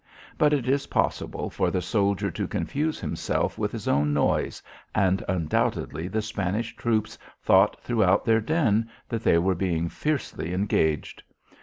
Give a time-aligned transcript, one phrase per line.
[0.35, 4.63] But it is possible for the soldier to confuse himself with his own noise
[4.95, 11.21] and undoubtedly the Spanish troops thought throughout their din that they were being fiercely engaged.